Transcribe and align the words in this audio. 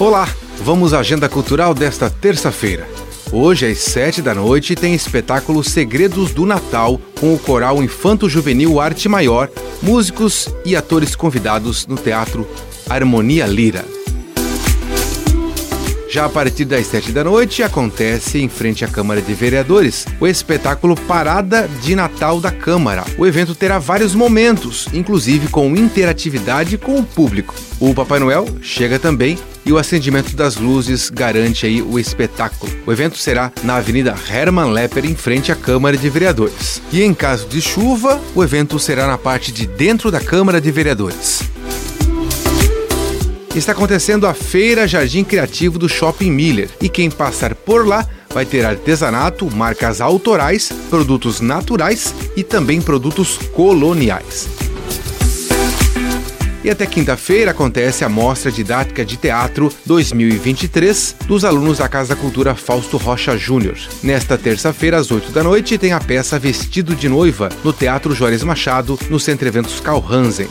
Olá, 0.00 0.28
vamos 0.58 0.94
à 0.94 1.00
agenda 1.00 1.28
cultural 1.28 1.74
desta 1.74 2.08
terça-feira. 2.08 2.86
Hoje, 3.32 3.66
às 3.66 3.78
sete 3.78 4.22
da 4.22 4.32
noite, 4.32 4.76
tem 4.76 4.94
espetáculo 4.94 5.64
Segredos 5.64 6.30
do 6.30 6.46
Natal 6.46 7.00
com 7.18 7.34
o 7.34 7.38
coral 7.38 7.82
Infanto 7.82 8.28
Juvenil 8.28 8.78
Arte 8.78 9.08
Maior, 9.08 9.50
músicos 9.82 10.48
e 10.64 10.76
atores 10.76 11.16
convidados 11.16 11.84
no 11.88 11.96
Teatro 11.96 12.46
Harmonia 12.88 13.44
Lira. 13.44 13.84
Já 16.10 16.24
a 16.24 16.28
partir 16.28 16.64
das 16.64 16.86
sete 16.86 17.12
da 17.12 17.22
noite, 17.22 17.62
acontece 17.62 18.38
em 18.38 18.48
frente 18.48 18.82
à 18.82 18.88
Câmara 18.88 19.20
de 19.20 19.34
Vereadores 19.34 20.06
o 20.18 20.26
espetáculo 20.26 20.96
Parada 20.96 21.68
de 21.82 21.94
Natal 21.94 22.40
da 22.40 22.50
Câmara. 22.50 23.04
O 23.18 23.26
evento 23.26 23.54
terá 23.54 23.78
vários 23.78 24.14
momentos, 24.14 24.88
inclusive 24.94 25.48
com 25.48 25.76
interatividade 25.76 26.78
com 26.78 26.98
o 26.98 27.04
público. 27.04 27.54
O 27.78 27.92
Papai 27.94 28.18
Noel 28.20 28.46
chega 28.62 28.98
também 28.98 29.38
e 29.66 29.72
o 29.72 29.76
acendimento 29.76 30.34
das 30.34 30.56
luzes 30.56 31.10
garante 31.10 31.66
aí 31.66 31.82
o 31.82 31.98
espetáculo. 31.98 32.72
O 32.86 32.92
evento 32.92 33.18
será 33.18 33.52
na 33.62 33.76
Avenida 33.76 34.14
Hermann 34.30 34.72
Lepper, 34.72 35.04
em 35.04 35.14
frente 35.14 35.52
à 35.52 35.54
Câmara 35.54 35.94
de 35.94 36.08
Vereadores. 36.08 36.80
E 36.90 37.02
em 37.02 37.12
caso 37.12 37.46
de 37.48 37.60
chuva, 37.60 38.18
o 38.34 38.42
evento 38.42 38.78
será 38.78 39.06
na 39.06 39.18
parte 39.18 39.52
de 39.52 39.66
dentro 39.66 40.10
da 40.10 40.20
Câmara 40.20 40.58
de 40.58 40.70
Vereadores 40.70 41.42
está 43.58 43.72
acontecendo 43.72 44.26
a 44.26 44.34
Feira 44.34 44.86
Jardim 44.86 45.24
Criativo 45.24 45.78
do 45.78 45.88
Shopping 45.88 46.30
Miller 46.30 46.70
e 46.80 46.88
quem 46.88 47.10
passar 47.10 47.54
por 47.54 47.86
lá 47.86 48.06
vai 48.30 48.44
ter 48.46 48.64
artesanato, 48.64 49.50
marcas 49.54 50.00
autorais, 50.00 50.70
produtos 50.88 51.40
naturais 51.40 52.14
e 52.36 52.44
também 52.44 52.80
produtos 52.80 53.38
coloniais. 53.52 54.48
E 56.62 56.70
até 56.70 56.86
quinta-feira 56.86 57.52
acontece 57.52 58.04
a 58.04 58.08
Mostra 58.08 58.50
Didática 58.50 59.04
de 59.04 59.16
Teatro 59.16 59.72
2023 59.86 61.16
dos 61.26 61.44
alunos 61.44 61.78
da 61.78 61.88
Casa 61.88 62.14
Cultura 62.14 62.54
Fausto 62.54 62.96
Rocha 62.96 63.36
Júnior. 63.38 63.78
Nesta 64.02 64.36
terça-feira, 64.36 64.98
às 64.98 65.10
8 65.10 65.30
da 65.30 65.42
noite, 65.42 65.78
tem 65.78 65.92
a 65.92 66.00
peça 66.00 66.38
Vestido 66.38 66.94
de 66.94 67.08
Noiva 67.08 67.48
no 67.64 67.72
Teatro 67.72 68.14
Juarez 68.14 68.42
Machado, 68.42 68.98
no 69.08 69.18
Centro 69.18 69.48
Eventos 69.48 69.80
Carl 69.80 70.04
Hansen. 70.08 70.48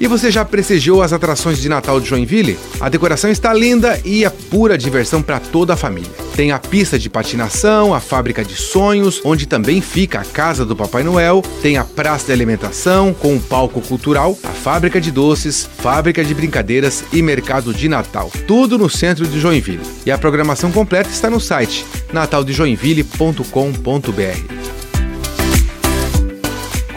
E 0.00 0.06
você 0.06 0.30
já 0.30 0.44
prestigiou 0.44 1.02
as 1.02 1.12
atrações 1.12 1.58
de 1.58 1.68
Natal 1.68 2.00
de 2.00 2.08
Joinville? 2.08 2.56
A 2.80 2.88
decoração 2.88 3.30
está 3.30 3.52
linda 3.52 4.00
e 4.04 4.24
é 4.24 4.30
pura 4.30 4.78
diversão 4.78 5.20
para 5.20 5.40
toda 5.40 5.74
a 5.74 5.76
família. 5.76 6.10
Tem 6.36 6.52
a 6.52 6.58
pista 6.58 6.96
de 6.96 7.10
patinação, 7.10 7.92
a 7.92 7.98
fábrica 7.98 8.44
de 8.44 8.54
sonhos, 8.54 9.20
onde 9.24 9.46
também 9.46 9.80
fica 9.80 10.20
a 10.20 10.24
casa 10.24 10.64
do 10.64 10.76
Papai 10.76 11.02
Noel, 11.02 11.42
tem 11.60 11.76
a 11.76 11.84
praça 11.84 12.26
de 12.26 12.32
alimentação 12.32 13.12
com 13.12 13.34
um 13.34 13.40
palco 13.40 13.80
cultural, 13.80 14.38
a 14.44 14.50
fábrica 14.50 15.00
de 15.00 15.10
doces, 15.10 15.68
fábrica 15.78 16.24
de 16.24 16.32
brincadeiras 16.32 17.02
e 17.12 17.20
mercado 17.20 17.74
de 17.74 17.88
Natal. 17.88 18.30
Tudo 18.46 18.78
no 18.78 18.88
centro 18.88 19.26
de 19.26 19.40
Joinville. 19.40 19.82
E 20.06 20.12
a 20.12 20.18
programação 20.18 20.70
completa 20.70 21.10
está 21.10 21.28
no 21.28 21.40
site 21.40 21.84
nataldejoinville.com.br. 22.12 24.77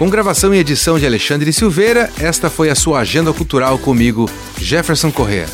Com 0.02 0.10
gravação 0.10 0.52
e 0.52 0.58
edição 0.58 0.98
de 0.98 1.06
Alexandre 1.06 1.54
Silveira, 1.54 2.10
esta 2.20 2.50
foi 2.50 2.72
a 2.72 2.76
sua 2.76 3.02
agenda 3.02 3.32
cultural 3.32 3.78
comigo, 3.78 4.28
Jefferson 4.58 5.12
Correa. 5.12 5.46